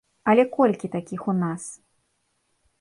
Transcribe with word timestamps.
Але 0.31 0.45
колькі 0.55 0.91
такіх 0.95 1.21
у 1.33 1.37
нас? 1.45 1.63